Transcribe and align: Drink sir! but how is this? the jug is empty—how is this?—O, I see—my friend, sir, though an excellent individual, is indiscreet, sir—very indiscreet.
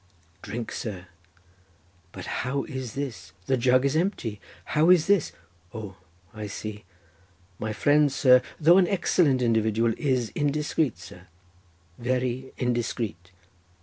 Drink 0.41 0.71
sir! 0.71 1.09
but 2.11 2.25
how 2.25 2.63
is 2.63 2.93
this? 2.95 3.33
the 3.45 3.55
jug 3.55 3.85
is 3.85 3.95
empty—how 3.95 4.89
is 4.89 5.05
this?—O, 5.05 5.95
I 6.33 6.47
see—my 6.47 7.71
friend, 7.71 8.11
sir, 8.11 8.41
though 8.59 8.79
an 8.79 8.87
excellent 8.87 9.43
individual, 9.43 9.93
is 9.99 10.29
indiscreet, 10.33 10.97
sir—very 10.97 12.51
indiscreet. 12.57 13.29